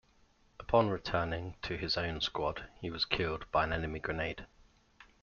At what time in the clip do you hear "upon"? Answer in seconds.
0.59-0.89